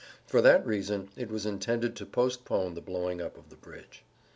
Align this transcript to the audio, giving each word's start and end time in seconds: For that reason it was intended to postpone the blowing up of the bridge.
For 0.25 0.41
that 0.41 0.65
reason 0.65 1.09
it 1.15 1.29
was 1.29 1.45
intended 1.45 1.95
to 1.97 2.07
postpone 2.07 2.73
the 2.73 2.81
blowing 2.81 3.21
up 3.21 3.37
of 3.37 3.49
the 3.51 3.55
bridge. 3.55 4.03